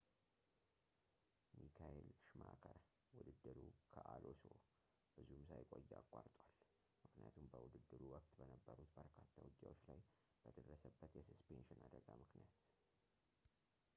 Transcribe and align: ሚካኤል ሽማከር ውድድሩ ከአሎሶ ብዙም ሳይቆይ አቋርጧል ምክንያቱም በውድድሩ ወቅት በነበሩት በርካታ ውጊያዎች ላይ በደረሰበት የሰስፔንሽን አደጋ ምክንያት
ሚካኤል 1.63 2.07
ሽማከር 2.29 2.77
ውድድሩ 3.15 3.57
ከአሎሶ 3.93 4.43
ብዙም 5.17 5.43
ሳይቆይ 5.49 5.83
አቋርጧል 5.99 6.45
ምክንያቱም 7.03 7.45
በውድድሩ 7.51 8.01
ወቅት 8.15 8.31
በነበሩት 8.39 8.91
በርካታ 8.99 9.37
ውጊያዎች 9.49 9.83
ላይ 9.91 10.01
በደረሰበት 10.55 11.13
የሰስፔንሽን 11.21 11.85
አደጋ 11.89 12.07
ምክንያት 12.25 12.55